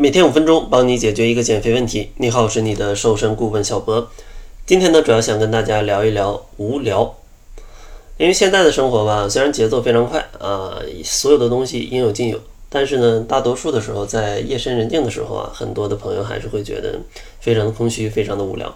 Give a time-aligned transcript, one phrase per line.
[0.00, 2.10] 每天五分钟，帮你解决一个减肥问题。
[2.16, 4.10] 你好，我是你的瘦身顾问小博。
[4.64, 7.18] 今天呢，主要想跟大家聊一聊无聊。
[8.16, 12.40] 因为现在的生活吧，虽然节奏非常快啊，所有的东西应有尽有，
[12.70, 16.98] 但是呢，大多数的时候，在夜深人静的时候啊，很多的朋友还是会觉得
[17.38, 18.74] 非常的空虚，非常的无聊。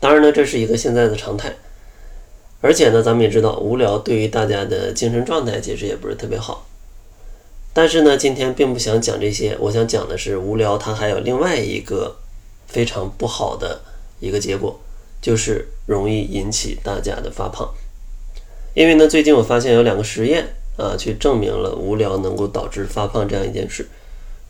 [0.00, 1.54] 当然呢，这是一个现在的常态。
[2.62, 6.66] 而且呢，咱们也知道，无聊对于大家的精神状态其实也不是特别好。
[7.76, 12.16] 但是呢，今天并不想讲这些，我想讲的是无聊，它还有另外一个
[12.68, 13.80] 非常不好的
[14.20, 14.80] 一个结果，
[15.20, 17.68] 就是容易引起大家的发胖。
[18.74, 23.88] 因为呢，最近我发现有两个实验啊，去证明了无聊能够导致发胖这样一件事。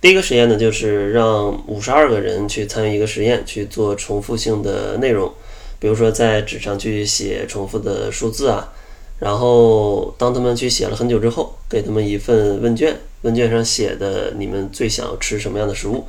[0.02, 5.32] 第一个实验呢，就是让五十二个人去参与一个实验，去做重复性的内容，
[5.78, 8.70] 比如说在纸上去写重复的数字啊。
[9.18, 12.94] 然后，当他们去写了很久之后，给他们一份问卷，
[13.24, 16.06] 问卷上写的你们最想吃什么样的食物，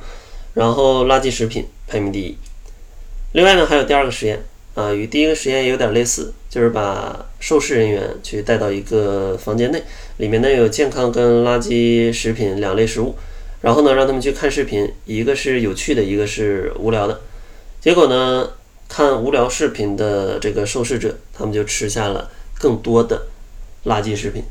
[0.54, 2.36] 然后垃圾食品排名第一。
[3.32, 4.42] 另外呢，还有第二个实验
[4.74, 9.82] 啊，与第一个实验有点类似，就是把受试人员去带到一个房间内，
[10.18, 13.16] 里面呢有健康跟垃圾食品两类食物，
[13.62, 17.20] 然后呢让他们去看视频，一个是有趣的，一个是无聊的。
[17.80, 18.50] 结果呢，
[18.88, 22.30] 看无聊视频的这个受试者，他们就吃下了。
[22.58, 23.26] 更多的
[23.84, 24.42] 垃圾食品，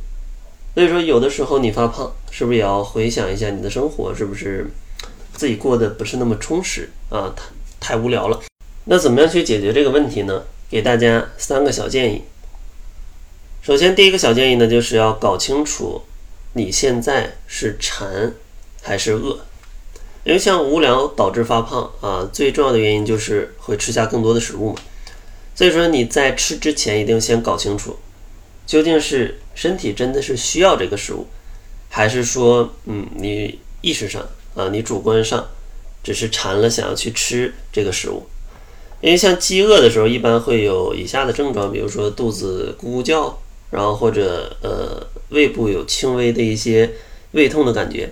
[0.75, 4.69] 所以说有的时候你发胖，是不是也要回想一下你的生活是不是
[5.33, 7.33] 自己过得不是那么充实啊？
[7.79, 8.41] 太太无聊了。
[8.83, 10.43] 那怎么样去解决这个问题呢？
[10.69, 12.23] 给大家三个小建议。
[13.61, 16.03] 首先，第一个小建议呢，就是要搞清楚
[16.53, 18.33] 你现在是馋
[18.81, 19.39] 还是饿。
[20.23, 24.81] 因为像无聊导致发胖啊，最重要的原因就是会吃下更多的食物嘛。
[25.55, 27.97] 所以说你在吃之前一定先搞清楚，
[28.66, 31.27] 究竟是身体真的是需要这个食物，
[31.89, 35.47] 还是说，嗯，你意识上啊，你主观上
[36.03, 38.27] 只是馋了想要去吃这个食物。
[39.02, 46.91] 因为像饥饿的时候，一般会有以下的症状，比如说肚子咕咕叫，然后或者呃胃部有轻微的一些
[47.31, 48.09] 胃痛的感觉。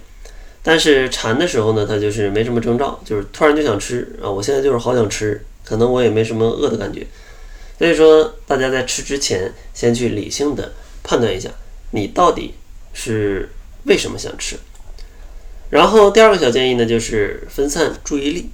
[0.62, 7.08] 但是馋的时候呢，它就是没什么征兆，就是突然就想吃啊，我现在就是好想吃，可能我也没什么饿的感觉。
[7.78, 10.72] 所以说，大家在吃之前，先去理性的
[11.04, 11.50] 判断一下，
[11.92, 12.54] 你到底
[12.94, 13.50] 是
[13.86, 14.58] 为什么想吃。
[15.70, 18.50] 然后第二个小建议呢，就是分散注意力，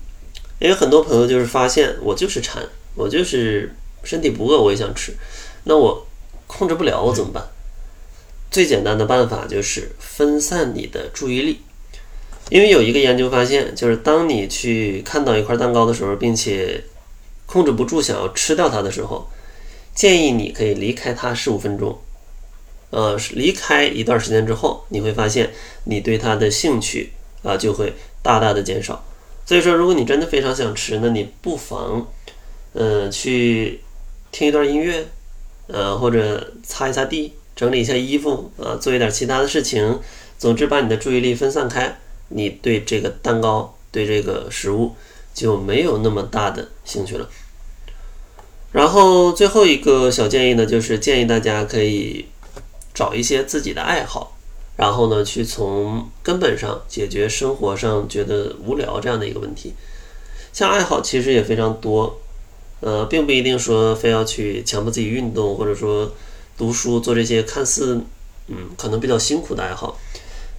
[0.60, 2.64] 因为很多朋友就是发现我就是馋，
[2.96, 5.14] 我就是身体不饿，我也想吃，
[5.66, 6.08] 那我
[6.48, 7.44] 控制不了，我怎么办？
[8.50, 11.62] 最简单的办法就是分散你的注意力，
[12.50, 16.84] 因为有一个研究发现，就是当你去看到一块蛋糕的时候，并且
[17.50, 19.28] 控制不住想要吃掉它的时候，
[19.96, 21.98] 建议你可以离开它十五分钟。
[22.92, 25.52] 呃，离开一段时间之后，你会发现
[25.86, 27.12] 你对它的兴趣
[27.42, 29.04] 啊就会大大的减少。
[29.46, 32.08] 所以说，如果你真的非常想吃，那你不妨
[32.74, 33.82] 嗯去
[34.32, 35.06] 听一段音乐，
[35.68, 40.00] 呃或者擦一擦地，整理一下衣服啊，做一点其他的事情。
[40.38, 41.98] 总之，把你的注意力分散开，
[42.30, 44.96] 你对这个蛋糕，对这个食物。
[45.34, 47.30] 就没有那么大的兴趣了。
[48.72, 52.28] 然后最后一个小建议呢，就是建议大家可以
[52.94, 54.38] 找一些自己的爱好，
[54.76, 59.74] 然后呢，去从根本上解决生活上觉得无聊这样的一个问题。
[60.54, 62.20] 像爱好其实也非常多，
[62.82, 66.12] 呃，并不一定说非要去强迫自己运动，或者说
[66.58, 68.02] 读书做这些看似
[68.48, 69.98] 嗯可能比较辛苦的爱好。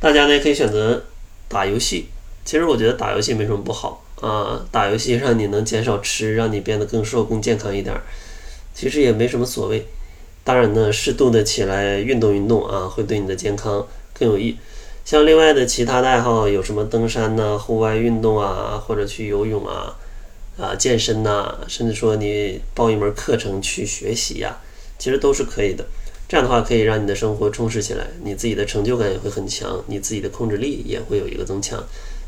[0.01, 1.05] 大家呢可以选择
[1.49, 2.07] 打游戏，
[2.45, 4.03] 其实我觉得打游戏没什么不好。
[4.21, 7.95] 啊，打游戏让你能减少吃，让你变得更瘦、更健康一点，
[8.75, 9.87] 其实也没什么所谓。
[10.43, 14.57] 当然呢，适度的起来运动运动啊，会对你的健康更有益。
[15.05, 19.97] 像另外的其他的爱好，有什么登山呐、户外运动啊，或者去游泳啊、
[20.59, 24.59] 啊健身呐，甚至说你报一门课程去学习呀，
[24.99, 25.85] 其实都是可以的。
[26.29, 31.83] 这样的话，可以让你的生活充实起来，你自己的成就感也会很强，你自己的控制力也会有一个增强。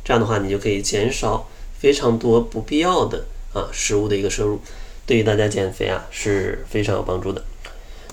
[0.04, 1.48] 这样的话，你就可以减少。
[1.82, 4.60] 非常多不必要的啊食物的一个摄入，
[5.04, 7.42] 对于大家减肥啊是非常有帮助的。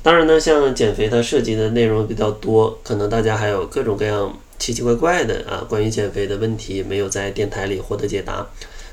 [0.01, 8.47] 当然呢，像减肥它涉及的内容比较多，可能大家还有各种各样奇奇怪怪的啊关于减肥的问题没有在电台里获得解答。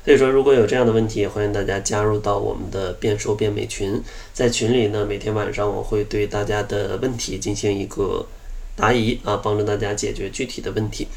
[0.05, 3.99] 所以说，如果有这样的问题，欢迎大家加入到我们的变瘦变美群，
[4.31, 8.27] 在群里呢，每天晚上我会对大家的问题进行一个
[8.75, 11.07] 答疑啊，帮助大家解决具体的问题。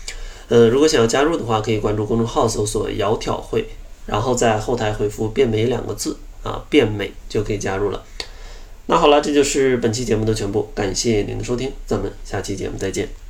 [0.51, 3.71] 呃，如果想要加入的话，可以关注公众号搜索“窈窕会”，
[4.05, 8.03] 然后在后台回复“变美”两个字啊，“变美”就可以加入了。
[8.87, 13.21] 那好了，这就是本期节目的全部，感谢您的收听，咱们下期节目再见。